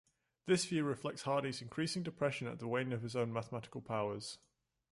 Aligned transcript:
This 0.47 0.65
view 0.65 0.83
reflects 0.83 1.21
Hardy's 1.21 1.61
increasing 1.61 2.01
depression 2.01 2.47
at 2.47 2.57
the 2.57 2.67
wane 2.67 2.91
of 2.91 3.03
his 3.03 3.15
own 3.15 3.31
mathematical 3.31 3.81
powers. 3.81 4.39